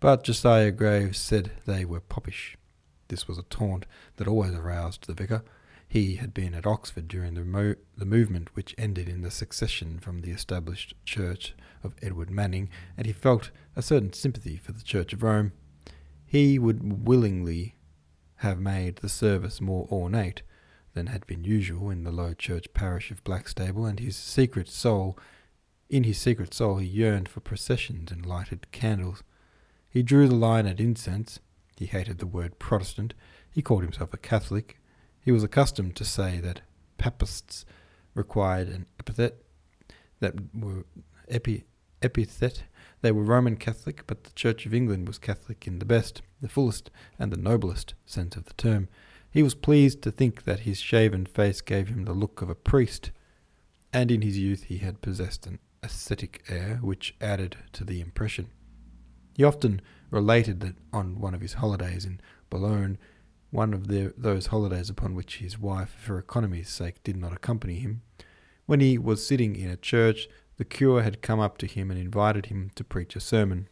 But 0.00 0.24
Josiah 0.24 0.72
Graves 0.72 1.18
said 1.18 1.52
they 1.66 1.84
were 1.84 2.00
popish. 2.00 2.56
This 3.08 3.28
was 3.28 3.38
a 3.38 3.44
taunt 3.44 3.86
that 4.16 4.26
always 4.26 4.54
aroused 4.54 5.06
the 5.06 5.14
vicar. 5.14 5.44
He 5.88 6.16
had 6.16 6.34
been 6.34 6.54
at 6.54 6.66
Oxford 6.66 7.08
during 7.08 7.34
the, 7.34 7.44
mo- 7.44 7.76
the 7.96 8.04
movement 8.04 8.54
which 8.54 8.74
ended 8.76 9.08
in 9.08 9.22
the 9.22 9.30
succession 9.30 9.98
from 9.98 10.20
the 10.20 10.32
established 10.32 10.94
Church 11.04 11.54
of 11.82 11.94
Edward 12.02 12.30
Manning, 12.30 12.68
and 12.96 13.06
he 13.06 13.12
felt 13.12 13.50
a 13.74 13.82
certain 13.82 14.12
sympathy 14.12 14.56
for 14.56 14.72
the 14.72 14.82
Church 14.82 15.12
of 15.12 15.22
Rome. 15.22 15.52
He 16.24 16.58
would 16.58 17.06
willingly 17.06 17.76
have 18.36 18.58
made 18.58 18.96
the 18.96 19.08
service 19.08 19.60
more 19.60 19.86
ornate 19.90 20.42
than 20.94 21.06
had 21.06 21.26
been 21.26 21.44
usual 21.44 21.90
in 21.90 22.04
the 22.04 22.10
low 22.10 22.34
church 22.34 22.66
parish 22.74 23.10
of 23.10 23.22
Blackstable, 23.22 23.86
and 23.86 24.00
his 24.00 24.16
secret 24.16 24.68
soul, 24.68 25.16
in 25.88 26.04
his 26.04 26.18
secret 26.18 26.52
soul, 26.52 26.78
he 26.78 26.86
yearned 26.86 27.28
for 27.28 27.40
processions 27.40 28.10
and 28.10 28.26
lighted 28.26 28.70
candles. 28.72 29.22
He 29.88 30.02
drew 30.02 30.26
the 30.26 30.34
line 30.34 30.66
at 30.66 30.80
incense. 30.80 31.38
He 31.76 31.86
hated 31.86 32.18
the 32.18 32.26
word 32.26 32.58
Protestant. 32.58 33.14
He 33.50 33.62
called 33.62 33.82
himself 33.82 34.12
a 34.12 34.16
Catholic. 34.16 34.80
He 35.26 35.32
was 35.32 35.42
accustomed 35.42 35.96
to 35.96 36.04
say 36.04 36.38
that 36.38 36.60
papists 36.98 37.64
required 38.14 38.68
an 38.68 38.86
epithet 39.00 39.42
that 40.20 40.34
were 40.54 40.86
epi, 41.28 41.64
epithet. 42.00 42.62
They 43.00 43.10
were 43.10 43.24
Roman 43.24 43.56
Catholic, 43.56 44.06
but 44.06 44.22
the 44.22 44.30
Church 44.30 44.66
of 44.66 44.72
England 44.72 45.08
was 45.08 45.18
Catholic 45.18 45.66
in 45.66 45.80
the 45.80 45.84
best, 45.84 46.22
the 46.40 46.48
fullest, 46.48 46.92
and 47.18 47.32
the 47.32 47.36
noblest 47.36 47.94
sense 48.06 48.36
of 48.36 48.44
the 48.44 48.54
term. 48.54 48.88
He 49.28 49.42
was 49.42 49.56
pleased 49.56 50.00
to 50.02 50.12
think 50.12 50.44
that 50.44 50.60
his 50.60 50.78
shaven 50.78 51.26
face 51.26 51.60
gave 51.60 51.88
him 51.88 52.04
the 52.04 52.14
look 52.14 52.40
of 52.40 52.48
a 52.48 52.54
priest, 52.54 53.10
and 53.92 54.12
in 54.12 54.22
his 54.22 54.38
youth 54.38 54.62
he 54.62 54.78
had 54.78 55.02
possessed 55.02 55.44
an 55.44 55.58
ascetic 55.82 56.44
air 56.48 56.78
which 56.80 57.16
added 57.20 57.56
to 57.72 57.82
the 57.82 58.00
impression. 58.00 58.46
He 59.34 59.42
often 59.42 59.82
related 60.08 60.60
that 60.60 60.76
on 60.92 61.20
one 61.20 61.34
of 61.34 61.40
his 61.40 61.54
holidays 61.54 62.04
in 62.04 62.20
Boulogne, 62.48 62.96
one 63.50 63.72
of 63.72 63.88
the, 63.88 64.12
those 64.16 64.46
holidays 64.46 64.90
upon 64.90 65.14
which 65.14 65.38
his 65.38 65.58
wife, 65.58 65.96
for 65.98 66.18
economy's 66.18 66.68
sake, 66.68 67.02
did 67.02 67.16
not 67.16 67.32
accompany 67.32 67.76
him, 67.76 68.02
when 68.66 68.80
he 68.80 68.98
was 68.98 69.26
sitting 69.26 69.56
in 69.56 69.70
a 69.70 69.76
church, 69.76 70.28
the 70.56 70.64
curé 70.64 71.02
had 71.02 71.22
come 71.22 71.40
up 71.40 71.58
to 71.58 71.66
him 71.66 71.90
and 71.90 72.00
invited 72.00 72.46
him 72.46 72.70
to 72.74 72.84
preach 72.84 73.14
a 73.14 73.20
sermon. 73.20 73.68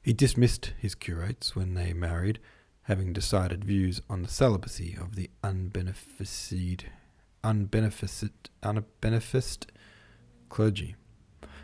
He 0.00 0.12
dismissed 0.12 0.72
his 0.78 0.94
curates 0.94 1.54
when 1.54 1.74
they 1.74 1.92
married, 1.92 2.38
having 2.82 3.12
decided 3.12 3.64
views 3.64 4.00
on 4.08 4.22
the 4.22 4.28
celibacy 4.28 4.96
of 5.00 5.14
the 5.14 5.30
unbeneficed, 5.44 6.86
unbeneficed, 7.44 8.50
unbeneficed 8.62 9.66
clergy. 10.48 10.96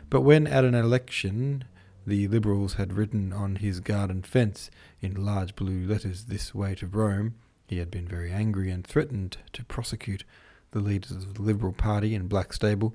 But 0.09 0.21
when 0.21 0.47
at 0.47 0.65
an 0.65 0.75
election 0.75 1.65
the 2.07 2.27
Liberals 2.27 2.75
had 2.75 2.93
written 2.93 3.33
on 3.33 3.57
his 3.57 3.79
garden 3.79 4.23
fence 4.23 4.71
in 5.01 5.13
large 5.25 5.55
blue 5.55 5.85
letters, 5.85 6.25
This 6.25 6.53
way 6.53 6.75
to 6.75 6.87
Rome, 6.87 7.35
he 7.67 7.77
had 7.77 7.91
been 7.91 8.07
very 8.07 8.31
angry 8.31 8.69
and 8.69 8.85
threatened 8.85 9.37
to 9.53 9.63
prosecute 9.65 10.23
the 10.71 10.79
leaders 10.79 11.11
of 11.11 11.35
the 11.35 11.41
Liberal 11.41 11.73
Party 11.73 12.15
in 12.15 12.27
Blackstable. 12.27 12.93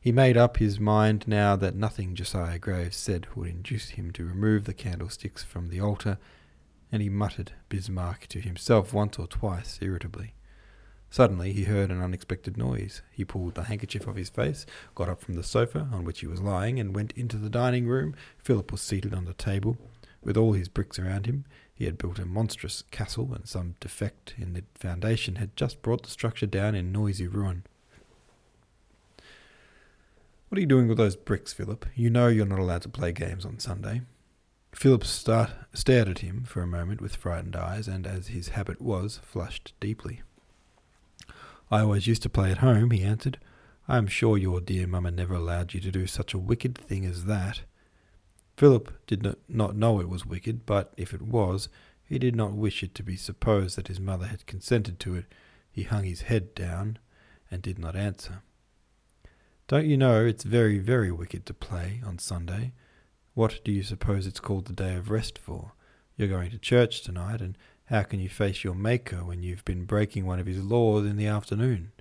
He 0.00 0.12
made 0.12 0.36
up 0.36 0.56
his 0.56 0.80
mind 0.80 1.26
now 1.26 1.56
that 1.56 1.74
nothing 1.74 2.14
Josiah 2.14 2.58
Graves 2.58 2.96
said 2.96 3.26
would 3.34 3.48
induce 3.48 3.90
him 3.90 4.10
to 4.12 4.24
remove 4.24 4.64
the 4.64 4.74
candlesticks 4.74 5.42
from 5.42 5.68
the 5.68 5.80
altar, 5.80 6.18
and 6.90 7.02
he 7.02 7.08
muttered 7.08 7.52
Bismarck 7.68 8.26
to 8.28 8.40
himself 8.40 8.94
once 8.94 9.18
or 9.18 9.26
twice 9.26 9.78
irritably. 9.82 10.34
Suddenly 11.10 11.52
he 11.52 11.64
heard 11.64 11.90
an 11.90 12.00
unexpected 12.00 12.56
noise. 12.56 13.02
He 13.10 13.24
pulled 13.24 13.54
the 13.54 13.64
handkerchief 13.64 14.06
off 14.06 14.16
his 14.16 14.30
face, 14.30 14.64
got 14.94 15.08
up 15.08 15.20
from 15.20 15.34
the 15.34 15.42
sofa 15.42 15.88
on 15.92 16.04
which 16.04 16.20
he 16.20 16.26
was 16.26 16.40
lying, 16.40 16.78
and 16.78 16.94
went 16.94 17.12
into 17.12 17.36
the 17.36 17.50
dining 17.50 17.86
room. 17.86 18.14
Philip 18.38 18.70
was 18.70 18.80
seated 18.80 19.12
on 19.12 19.24
the 19.24 19.34
table, 19.34 19.76
with 20.22 20.36
all 20.36 20.52
his 20.52 20.68
bricks 20.68 20.98
around 20.98 21.26
him. 21.26 21.44
He 21.74 21.86
had 21.86 21.98
built 21.98 22.18
a 22.18 22.26
monstrous 22.26 22.82
castle, 22.90 23.32
and 23.34 23.46
some 23.46 23.76
defect 23.80 24.34
in 24.36 24.52
the 24.52 24.64
foundation 24.74 25.36
had 25.36 25.56
just 25.56 25.82
brought 25.82 26.02
the 26.02 26.10
structure 26.10 26.46
down 26.46 26.74
in 26.74 26.92
noisy 26.92 27.26
ruin. 27.26 27.64
What 30.48 30.58
are 30.58 30.60
you 30.60 30.66
doing 30.66 30.88
with 30.88 30.98
those 30.98 31.16
bricks, 31.16 31.52
Philip? 31.52 31.86
You 31.94 32.10
know 32.10 32.26
you're 32.26 32.44
not 32.44 32.58
allowed 32.58 32.82
to 32.82 32.88
play 32.88 33.12
games 33.12 33.44
on 33.44 33.60
Sunday. 33.60 34.02
Philip 34.72 35.04
start, 35.04 35.50
stared 35.72 36.08
at 36.08 36.18
him 36.20 36.44
for 36.44 36.60
a 36.60 36.66
moment 36.66 37.00
with 37.00 37.16
frightened 37.16 37.56
eyes, 37.56 37.88
and, 37.88 38.06
as 38.06 38.28
his 38.28 38.48
habit 38.48 38.80
was, 38.80 39.20
flushed 39.22 39.72
deeply. 39.80 40.22
I 41.70 41.80
always 41.80 42.06
used 42.06 42.22
to 42.22 42.28
play 42.28 42.50
at 42.50 42.58
home, 42.58 42.90
he 42.90 43.02
answered. 43.02 43.38
I 43.88 43.96
am 43.96 44.06
sure 44.06 44.36
your 44.36 44.60
dear 44.60 44.86
mamma 44.86 45.10
never 45.12 45.34
allowed 45.34 45.72
you 45.72 45.80
to 45.80 45.90
do 45.90 46.06
such 46.06 46.34
a 46.34 46.38
wicked 46.38 46.76
thing 46.76 47.04
as 47.06 47.24
that. 47.24 47.62
Philip 48.60 48.92
did 49.06 49.26
not 49.48 49.74
know 49.74 50.00
it 50.00 50.08
was 50.10 50.26
wicked, 50.26 50.66
but 50.66 50.92
if 50.98 51.14
it 51.14 51.22
was, 51.22 51.70
he 52.04 52.18
did 52.18 52.36
not 52.36 52.52
wish 52.52 52.82
it 52.82 52.94
to 52.96 53.02
be 53.02 53.16
supposed 53.16 53.74
that 53.78 53.88
his 53.88 53.98
mother 53.98 54.26
had 54.26 54.44
consented 54.44 55.00
to 55.00 55.14
it. 55.14 55.24
He 55.72 55.84
hung 55.84 56.04
his 56.04 56.20
head 56.20 56.54
down 56.54 56.98
and 57.50 57.62
did 57.62 57.78
not 57.78 57.96
answer. 57.96 58.42
Don't 59.66 59.86
you 59.86 59.96
know 59.96 60.26
it's 60.26 60.44
very, 60.44 60.78
very 60.78 61.10
wicked 61.10 61.46
to 61.46 61.54
play 61.54 62.02
on 62.04 62.18
Sunday? 62.18 62.72
What 63.32 63.64
do 63.64 63.72
you 63.72 63.82
suppose 63.82 64.26
it's 64.26 64.40
called 64.40 64.66
the 64.66 64.74
day 64.74 64.94
of 64.94 65.08
rest 65.08 65.38
for? 65.38 65.72
You're 66.18 66.28
going 66.28 66.50
to 66.50 66.58
church 66.58 67.00
tonight, 67.00 67.40
and 67.40 67.56
how 67.86 68.02
can 68.02 68.20
you 68.20 68.28
face 68.28 68.62
your 68.62 68.74
Maker 68.74 69.24
when 69.24 69.42
you've 69.42 69.64
been 69.64 69.86
breaking 69.86 70.26
one 70.26 70.38
of 70.38 70.44
his 70.44 70.62
laws 70.62 71.06
in 71.06 71.16
the 71.16 71.26
afternoon? 71.26 71.92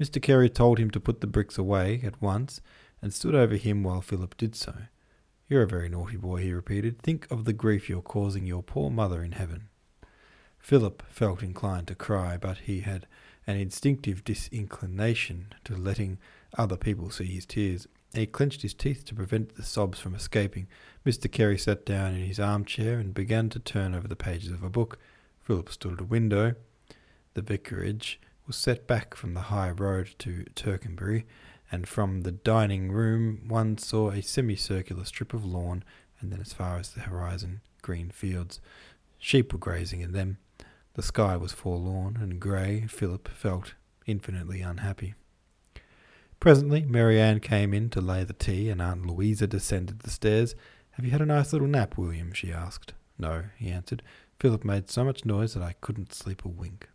Mr. 0.00 0.22
Carey 0.22 0.48
told 0.48 0.78
him 0.78 0.90
to 0.92 0.98
put 0.98 1.20
the 1.20 1.26
bricks 1.26 1.58
away 1.58 2.00
at 2.02 2.22
once, 2.22 2.62
and 3.02 3.12
stood 3.12 3.34
over 3.34 3.56
him 3.56 3.82
while 3.82 4.00
Philip 4.00 4.34
did 4.38 4.56
so. 4.56 4.74
You're 5.48 5.62
a 5.62 5.66
very 5.66 5.88
naughty 5.88 6.18
boy, 6.18 6.42
he 6.42 6.52
repeated. 6.52 7.00
Think 7.00 7.26
of 7.30 7.46
the 7.46 7.54
grief 7.54 7.88
you're 7.88 8.02
causing 8.02 8.44
your 8.44 8.62
poor 8.62 8.90
mother 8.90 9.22
in 9.22 9.32
heaven. 9.32 9.68
Philip 10.58 11.02
felt 11.08 11.42
inclined 11.42 11.88
to 11.88 11.94
cry, 11.94 12.36
but 12.36 12.58
he 12.58 12.80
had 12.80 13.06
an 13.46 13.56
instinctive 13.56 14.24
disinclination 14.24 15.54
to 15.64 15.74
letting 15.74 16.18
other 16.58 16.76
people 16.76 17.08
see 17.08 17.24
his 17.24 17.46
tears. 17.46 17.88
He 18.12 18.26
clenched 18.26 18.60
his 18.60 18.74
teeth 18.74 19.06
to 19.06 19.14
prevent 19.14 19.54
the 19.54 19.62
sobs 19.62 19.98
from 19.98 20.14
escaping. 20.14 20.68
Mr. 21.06 21.32
Carey 21.32 21.56
sat 21.56 21.86
down 21.86 22.14
in 22.14 22.26
his 22.26 22.38
armchair 22.38 22.98
and 22.98 23.14
began 23.14 23.48
to 23.48 23.58
turn 23.58 23.94
over 23.94 24.06
the 24.06 24.16
pages 24.16 24.50
of 24.50 24.62
a 24.62 24.68
book. 24.68 24.98
Philip 25.40 25.70
stood 25.70 25.94
at 25.94 26.00
a 26.00 26.04
window. 26.04 26.56
The 27.32 27.40
vicarage 27.40 28.20
was 28.46 28.56
set 28.56 28.86
back 28.86 29.14
from 29.14 29.32
the 29.32 29.42
high 29.42 29.70
road 29.70 30.14
to 30.18 30.44
Tercanbury, 30.54 31.24
and 31.70 31.88
from 31.88 32.22
the 32.22 32.32
dining 32.32 32.90
room 32.90 33.44
one 33.46 33.78
saw 33.78 34.10
a 34.10 34.22
semicircular 34.22 35.04
strip 35.04 35.34
of 35.34 35.44
lawn, 35.44 35.84
and 36.20 36.32
then 36.32 36.40
as 36.40 36.52
far 36.52 36.78
as 36.78 36.90
the 36.90 37.00
horizon, 37.00 37.60
green 37.82 38.10
fields. 38.10 38.60
Sheep 39.18 39.52
were 39.52 39.58
grazing 39.58 40.00
in 40.00 40.12
them. 40.12 40.38
The 40.94 41.02
sky 41.02 41.36
was 41.36 41.52
forlorn 41.52 42.16
and 42.20 42.40
grey. 42.40 42.86
Philip 42.88 43.28
felt 43.28 43.74
infinitely 44.06 44.62
unhappy. 44.62 45.14
Presently, 46.40 46.82
Mary 46.82 47.20
Ann 47.20 47.40
came 47.40 47.74
in 47.74 47.90
to 47.90 48.00
lay 48.00 48.24
the 48.24 48.32
tea, 48.32 48.68
and 48.68 48.80
Aunt 48.80 49.06
Louisa 49.06 49.46
descended 49.46 50.00
the 50.00 50.10
stairs. 50.10 50.54
Have 50.92 51.04
you 51.04 51.10
had 51.10 51.20
a 51.20 51.26
nice 51.26 51.52
little 51.52 51.68
nap, 51.68 51.98
William? 51.98 52.32
she 52.32 52.52
asked. 52.52 52.94
No, 53.18 53.44
he 53.56 53.70
answered. 53.70 54.02
Philip 54.38 54.64
made 54.64 54.88
so 54.88 55.04
much 55.04 55.24
noise 55.24 55.54
that 55.54 55.62
I 55.62 55.74
couldn't 55.80 56.14
sleep 56.14 56.44
a 56.44 56.48
wink. 56.48 56.88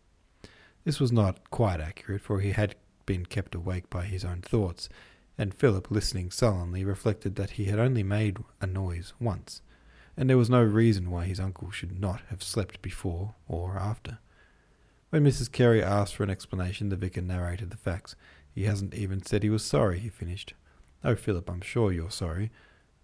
This 0.84 0.98
was 0.98 1.12
not 1.12 1.50
quite 1.50 1.80
accurate, 1.80 2.22
for 2.22 2.40
he 2.40 2.52
had 2.52 2.76
been 3.06 3.26
kept 3.26 3.54
awake 3.54 3.90
by 3.90 4.04
his 4.04 4.24
own 4.24 4.42
thoughts, 4.42 4.88
and 5.36 5.54
Philip, 5.54 5.90
listening 5.90 6.30
sullenly, 6.30 6.84
reflected 6.84 7.36
that 7.36 7.52
he 7.52 7.64
had 7.66 7.78
only 7.78 8.02
made 8.02 8.38
a 8.60 8.66
noise 8.66 9.12
once, 9.18 9.62
and 10.16 10.30
there 10.30 10.38
was 10.38 10.50
no 10.50 10.62
reason 10.62 11.10
why 11.10 11.24
his 11.24 11.40
uncle 11.40 11.70
should 11.70 12.00
not 12.00 12.22
have 12.30 12.42
slept 12.42 12.82
before 12.82 13.34
or 13.48 13.76
after. 13.76 14.18
When 15.10 15.24
Mrs. 15.24 15.50
Carey 15.50 15.82
asked 15.82 16.16
for 16.16 16.24
an 16.24 16.30
explanation, 16.30 16.88
the 16.88 16.96
vicar 16.96 17.20
narrated 17.20 17.70
the 17.70 17.76
facts. 17.76 18.16
He 18.52 18.64
hasn't 18.64 18.94
even 18.94 19.22
said 19.22 19.42
he 19.42 19.50
was 19.50 19.64
sorry, 19.64 19.98
he 19.98 20.08
finished. 20.08 20.54
Oh, 21.04 21.14
Philip, 21.14 21.50
I'm 21.50 21.60
sure 21.60 21.92
you're 21.92 22.10
sorry, 22.10 22.50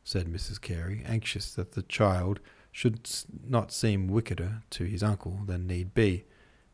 said 0.04 0.26
Mrs. 0.26 0.60
Carey, 0.60 1.02
anxious 1.06 1.54
that 1.54 1.72
the 1.72 1.82
child 1.82 2.40
should 2.72 3.08
not 3.46 3.72
seem 3.72 4.08
wickeder 4.08 4.62
to 4.70 4.84
his 4.84 5.02
uncle 5.02 5.40
than 5.46 5.66
need 5.66 5.94
be. 5.94 6.24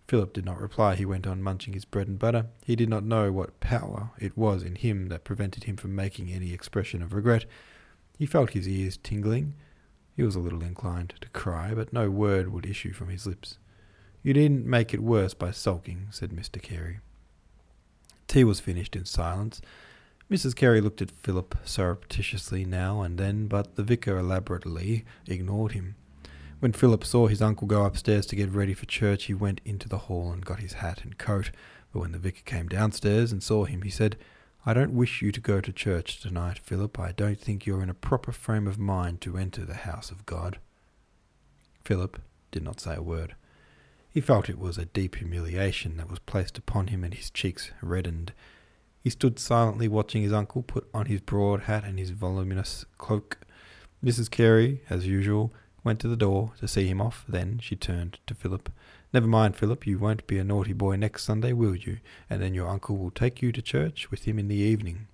Philip 0.09 0.33
did 0.33 0.45
not 0.45 0.61
reply. 0.61 0.95
He 0.95 1.05
went 1.05 1.27
on 1.27 1.43
munching 1.43 1.73
his 1.73 1.85
bread 1.85 2.07
and 2.07 2.19
butter. 2.19 2.47
He 2.65 2.77
did 2.77 2.89
not 2.89 3.05
know 3.05 3.33
what 3.33 3.59
power 3.59 4.11
it 4.19 4.37
was 4.37 4.63
in 4.63 4.77
him 4.77 5.09
that 5.09 5.25
prevented 5.25 5.65
him 5.65 5.77
from 5.77 5.97
making 5.97 6.31
any 6.31 6.53
expression 6.53 7.03
of 7.03 7.13
regret. 7.13 7.45
He 8.17 8.27
felt 8.27 8.51
his 8.51 8.69
ears 8.69 8.97
tingling. 8.97 9.55
He 10.15 10.23
was 10.23 10.37
a 10.37 10.41
little 10.41 10.63
inclined 10.63 11.15
to 11.21 11.29
cry, 11.31 11.75
but 11.75 11.93
no 11.93 12.09
word 12.09 12.53
would 12.53 12.67
issue 12.67 12.93
from 12.93 13.09
his 13.09 13.27
lips. 13.27 13.59
You 14.23 14.33
needn't 14.35 14.65
make 14.65 14.95
it 14.95 15.03
worse 15.03 15.35
by 15.35 15.51
sulking, 15.51 16.09
said 16.11 16.31
Mr. 16.31 16.63
Carey. 16.63 17.01
Tea 18.29 18.45
was 18.45 18.61
finished 18.61 18.97
in 18.97 19.05
silence. 19.05 19.61
Mrs. 20.31 20.57
Carey 20.57 20.81
looked 20.81 21.03
at 21.03 21.11
Philip 21.11 21.57
surreptitiously 21.65 22.65
now 22.65 23.03
and 23.03 23.19
then, 23.19 23.47
but 23.47 23.77
the 23.77 23.85
vicar 23.85 24.19
elaborately 24.19 25.05
ignored 25.27 25.73
him. 25.73 25.95
When 26.59 26.73
Philip 26.73 27.05
saw 27.05 27.27
his 27.27 27.43
uncle 27.43 27.67
go 27.67 27.85
upstairs 27.85 28.25
to 28.27 28.37
get 28.37 28.51
ready 28.51 28.73
for 28.73 28.87
church, 28.87 29.25
he 29.25 29.35
went 29.35 29.61
into 29.65 29.89
the 29.89 29.99
hall 29.99 30.33
and 30.33 30.45
got 30.45 30.61
his 30.61 30.75
hat 30.75 31.03
and 31.05 31.19
coat. 31.19 31.51
But 31.93 32.01
when 32.01 32.13
the 32.13 32.19
vicar 32.19 32.43
came 32.45 32.69
downstairs 32.69 33.31
and 33.31 33.43
saw 33.43 33.65
him, 33.65 33.83
he 33.83 33.91
said, 33.91 34.17
I 34.65 34.73
don't 34.73 34.95
wish 34.95 35.21
you 35.21 35.31
to 35.33 35.41
go 35.41 35.61
to 35.61 35.73
church 35.73 36.21
tonight, 36.21 36.59
Philip. 36.59 36.99
I 36.99 37.13
don't 37.13 37.39
think 37.39 37.67
you're 37.67 37.83
in 37.83 37.91
a 37.91 37.95
proper 37.95 38.33
frame 38.33 38.67
of 38.67 38.79
mind 38.79 39.21
to 39.21 39.37
enter 39.37 39.65
the 39.65 39.75
house 39.75 40.11
of 40.11 40.25
God. 40.25 40.59
Philip 41.85 42.21
did 42.51 42.65
not 42.65 42.81
say 42.81 42.97
a 42.97 43.03
word. 43.03 43.37
He 44.11 44.23
felt 44.23 44.49
it 44.49 44.59
was 44.59 44.79
a 44.79 44.87
deep 44.87 45.17
humiliation 45.17 45.99
that 45.99 46.11
was 46.11 46.21
placed 46.21 46.57
upon 46.57 46.87
him, 46.87 47.05
and 47.05 47.13
his 47.13 47.31
cheeks 47.31 47.71
reddened. 47.83 48.33
He 49.05 49.11
stood 49.11 49.39
silently 49.39 49.89
watching 49.89 50.23
his 50.23 50.33
uncle 50.33 50.63
put 50.63 50.89
on 50.95 51.05
his 51.05 51.21
broad 51.21 51.65
hat 51.65 51.85
and 51.85 51.99
his 51.99 52.11
voluminous 52.11 52.87
cloak. 52.97 53.39
Mrs. 54.03 54.31
Carey, 54.31 54.81
as 54.89 55.07
usual, 55.07 55.53
went 55.87 56.00
to 56.00 56.09
the 56.09 56.16
door 56.16 56.52
to 56.59 56.66
see 56.66 56.88
him 56.88 57.00
off. 57.00 57.25
Then 57.28 57.61
she 57.62 57.76
turned 57.76 58.19
to 58.26 58.35
Philip. 58.35 58.71
Never 59.14 59.28
mind, 59.28 59.57
Philip, 59.57 59.87
you 59.87 59.99
won't 59.99 60.26
be 60.26 60.37
a 60.37 60.45
naughty 60.45 60.73
boy 60.73 60.97
next 60.97 61.23
Sunday, 61.23 61.52
will 61.52 61.76
you? 61.76 61.99
And 62.28 62.43
then 62.43 62.52
your 62.52 62.69
uncle 62.69 62.97
will 62.97 63.12
take 63.12 63.40
you 63.40 63.52
to 63.52 63.62
church 63.62 64.11
with 64.11 64.25
him 64.25 64.38
in 64.38 64.49
the 64.49 64.57
evening. 64.57 65.07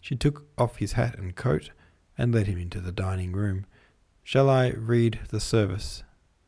She 0.00 0.16
took 0.16 0.46
off 0.56 0.76
his 0.76 0.92
hat 0.92 1.18
and 1.18 1.36
coat 1.36 1.70
and 2.16 2.34
led 2.34 2.46
him 2.46 2.58
into 2.58 2.80
the 2.80 2.90
dining 2.90 3.32
room. 3.32 3.66
Shall 4.24 4.48
I 4.48 4.70
read 4.70 5.20
the 5.28 5.38
service? 5.38 6.02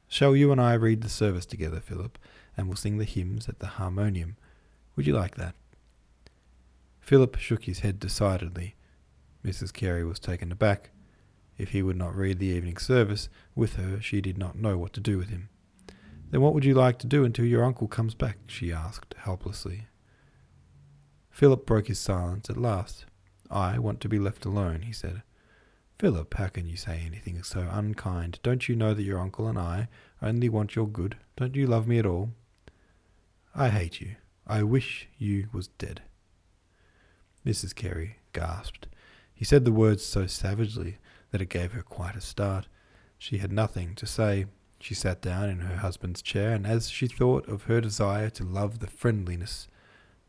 Shall 0.08 0.34
you 0.34 0.50
and 0.50 0.60
I 0.60 0.72
read 0.72 1.02
the 1.02 1.08
service 1.10 1.44
together, 1.44 1.80
Philip, 1.80 2.18
and 2.56 2.66
we'll 2.66 2.76
sing 2.76 2.96
the 2.96 3.04
hymns 3.04 3.50
at 3.50 3.58
the 3.58 3.66
harmonium? 3.66 4.36
Would 4.96 5.06
you 5.06 5.14
like 5.14 5.36
that? 5.36 5.54
Philip 7.00 7.36
shook 7.36 7.64
his 7.64 7.80
head 7.80 8.00
decidedly. 8.00 8.76
Mrs. 9.44 9.72
Carey 9.72 10.04
was 10.04 10.18
taken 10.18 10.50
aback. 10.50 10.90
If 11.60 11.72
he 11.72 11.82
would 11.82 11.98
not 11.98 12.16
read 12.16 12.38
the 12.38 12.46
evening 12.46 12.78
service 12.78 13.28
with 13.54 13.74
her, 13.74 14.00
she 14.00 14.22
did 14.22 14.38
not 14.38 14.56
know 14.56 14.78
what 14.78 14.94
to 14.94 15.00
do 15.00 15.18
with 15.18 15.28
him. 15.28 15.50
Then 16.30 16.40
what 16.40 16.54
would 16.54 16.64
you 16.64 16.72
like 16.72 16.98
to 17.00 17.06
do 17.06 17.22
until 17.22 17.44
your 17.44 17.64
uncle 17.64 17.86
comes 17.86 18.14
back? 18.14 18.38
she 18.46 18.72
asked 18.72 19.14
helplessly. 19.18 19.86
Philip 21.28 21.66
broke 21.66 21.88
his 21.88 21.98
silence 21.98 22.48
at 22.48 22.56
last. 22.56 23.04
I 23.50 23.78
want 23.78 24.00
to 24.00 24.08
be 24.08 24.18
left 24.18 24.46
alone, 24.46 24.82
he 24.82 24.92
said. 24.94 25.22
Philip, 25.98 26.32
how 26.32 26.48
can 26.48 26.64
you 26.64 26.78
say 26.78 27.02
anything 27.04 27.42
so 27.42 27.68
unkind? 27.70 28.38
Don't 28.42 28.66
you 28.66 28.74
know 28.74 28.94
that 28.94 29.02
your 29.02 29.20
uncle 29.20 29.46
and 29.46 29.58
I 29.58 29.88
only 30.22 30.48
want 30.48 30.74
your 30.74 30.88
good? 30.88 31.18
Don't 31.36 31.54
you 31.54 31.66
love 31.66 31.86
me 31.86 31.98
at 31.98 32.06
all? 32.06 32.30
I 33.54 33.68
hate 33.68 34.00
you. 34.00 34.16
I 34.46 34.62
wish 34.62 35.08
you 35.18 35.50
was 35.52 35.68
dead. 35.68 36.00
Mrs. 37.44 37.74
Carey 37.74 38.16
gasped. 38.32 38.86
He 39.34 39.44
said 39.44 39.66
the 39.66 39.72
words 39.72 40.02
so 40.02 40.26
savagely 40.26 40.96
that 41.30 41.42
it 41.42 41.48
gave 41.48 41.72
her 41.72 41.82
quite 41.82 42.16
a 42.16 42.20
start. 42.20 42.66
She 43.18 43.38
had 43.38 43.52
nothing 43.52 43.94
to 43.96 44.06
say. 44.06 44.46
She 44.80 44.94
sat 44.94 45.20
down 45.20 45.50
in 45.50 45.60
her 45.60 45.76
husband's 45.76 46.22
chair, 46.22 46.54
and 46.54 46.66
as 46.66 46.88
she 46.90 47.06
thought 47.06 47.46
of 47.48 47.64
her 47.64 47.80
desire 47.80 48.30
to 48.30 48.44
love 48.44 48.78
the 48.78 48.86
friendliness, 48.86 49.68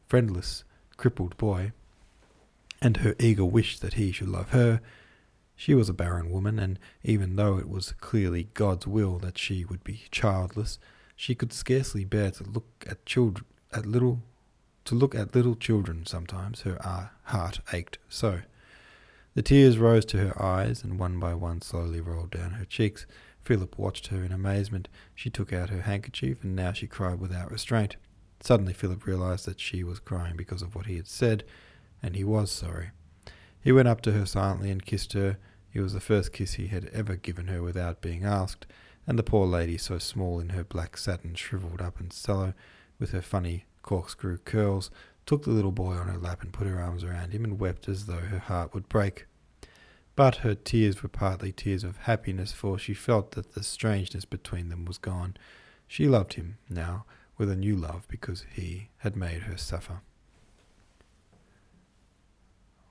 friendless, 0.08 0.64
crippled 0.98 1.38
boy, 1.38 1.72
and 2.82 2.98
her 2.98 3.16
eager 3.18 3.46
wish 3.46 3.80
that 3.80 3.94
he 3.94 4.12
should 4.12 4.28
love 4.28 4.50
her, 4.50 4.82
she 5.56 5.76
was 5.76 5.90
a 5.90 5.94
barren 5.94 6.32
woman, 6.32 6.60
and 6.60 6.80
even 7.04 7.36
though 7.36 7.58
it 7.60 7.70
was 7.70 7.94
clearly 8.02 8.50
God's 8.56 8.88
will 8.88 9.20
that 9.20 9.38
she 9.38 9.64
would 9.64 9.84
be 9.84 10.04
childless, 10.12 10.80
she 11.16 11.36
could 11.36 11.54
scarcely 11.54 12.04
bear 12.04 12.32
to 12.32 12.44
look 12.44 12.84
at 12.90 13.06
children, 13.06 13.46
at 13.72 13.86
little, 13.86 14.24
to 14.86 14.96
look 14.96 15.14
at 15.14 15.36
little 15.36 15.56
children. 15.56 16.06
Sometimes 16.06 16.62
her 16.62 16.78
uh, 16.84 17.10
heart 17.26 17.60
ached 17.72 18.00
so. 18.10 18.42
The 19.34 19.42
tears 19.42 19.78
rose 19.78 20.04
to 20.06 20.18
her 20.18 20.42
eyes, 20.42 20.84
and 20.84 21.00
one 21.00 21.18
by 21.18 21.34
one 21.34 21.62
slowly 21.62 22.02
rolled 22.02 22.32
down 22.32 22.52
her 22.52 22.66
cheeks. 22.66 23.06
Philip 23.44 23.78
watched 23.78 24.08
her 24.08 24.24
in 24.24 24.34
amazement. 24.34 24.90
She 25.16 25.30
took 25.30 25.54
out 25.54 25.70
her 25.70 25.84
handkerchief, 25.84 26.44
and 26.44 26.54
now 26.56 26.74
she 26.74 26.86
cried 26.86 27.20
without 27.20 27.50
restraint. 27.50 27.96
Suddenly, 28.42 28.74
Philip 28.74 29.06
realized 29.06 29.46
that 29.46 29.60
she 29.60 29.84
was 29.86 30.00
crying 30.00 30.36
because 30.36 30.62
of 30.62 30.76
what 30.76 30.86
he 30.86 30.98
had 30.98 31.08
said, 31.08 31.46
and 32.04 32.16
he 32.16 32.26
was 32.26 32.52
sorry. 32.52 32.92
He 33.62 33.72
went 33.72 33.88
up 33.88 34.02
to 34.02 34.12
her 34.12 34.26
silently 34.26 34.70
and 34.70 34.86
kissed 34.86 35.14
her. 35.14 35.38
It 35.74 35.80
was 35.80 35.94
the 35.94 36.02
first 36.02 36.34
kiss 36.34 36.56
he 36.56 36.68
had 36.68 36.90
ever 36.92 37.16
given 37.16 37.48
her 37.48 37.62
without 37.62 38.02
being 38.02 38.26
asked, 38.26 38.68
and 39.08 39.18
the 39.18 39.24
poor 39.24 39.48
lady, 39.48 39.78
so 39.78 39.98
small 39.98 40.40
in 40.40 40.50
her 40.50 40.66
black 40.66 40.98
satin, 40.98 41.36
shriveled 41.36 41.82
up 41.82 42.00
and 42.02 42.12
sallow, 42.12 42.54
with 43.00 43.12
her 43.12 43.22
funny 43.22 43.66
corkscrew 43.82 44.40
curls, 44.40 44.92
took 45.32 45.44
the 45.44 45.50
little 45.50 45.72
boy 45.72 45.94
on 45.94 46.10
her 46.10 46.18
lap 46.18 46.42
and 46.42 46.52
put 46.52 46.68
her 46.68 46.82
arms 46.82 47.06
around 47.06 47.32
him 47.32 47.46
and 47.46 47.58
wept 47.58 47.88
as 47.88 48.06
though 48.06 48.16
her 48.16 48.38
heart 48.38 48.74
would 48.74 48.90
break. 48.90 49.28
But 50.14 50.38
her 50.38 50.56
tears 50.56 51.02
were 51.02 51.08
partly 51.08 51.54
tears 51.54 51.86
of 51.86 52.00
happiness, 52.00 52.52
for 52.52 52.78
she 52.78 52.94
felt 52.94 53.32
that 53.32 53.54
the 53.54 53.64
strangeness 53.64 54.26
between 54.26 54.68
them 54.68 54.84
was 54.84 54.98
gone. 54.98 55.38
She 55.88 56.06
loved 56.10 56.34
him 56.34 56.58
now 56.70 57.06
with 57.38 57.50
a 57.50 57.56
new 57.56 57.78
love 57.78 58.10
because 58.10 58.46
he 58.54 58.90
had 58.98 59.16
made 59.16 59.44
her 59.44 59.56
suffer. 59.56 60.02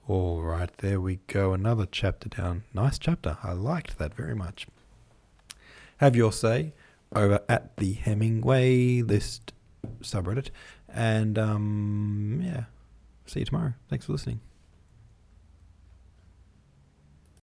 All 0.08 0.40
right, 0.40 0.74
there 0.78 0.98
we 0.98 1.18
go. 1.26 1.52
Another 1.52 1.84
chapter 1.84 2.30
down. 2.30 2.64
Nice 2.72 2.98
chapter. 2.98 3.36
I 3.42 3.52
liked 3.52 3.98
that 3.98 4.14
very 4.14 4.34
much. 4.34 4.66
Have 5.98 6.16
your 6.16 6.32
say 6.32 6.72
over 7.14 7.40
at 7.50 7.76
the 7.76 7.92
Hemingway 7.92 9.02
List 9.02 9.52
subreddit. 10.02 10.50
And 10.94 11.38
um, 11.38 12.40
yeah, 12.44 12.64
see 13.26 13.40
you 13.40 13.46
tomorrow. 13.46 13.74
Thanks 13.88 14.06
for 14.06 14.12
listening. 14.12 14.40